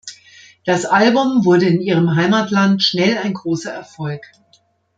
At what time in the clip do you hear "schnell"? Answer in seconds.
2.81-3.19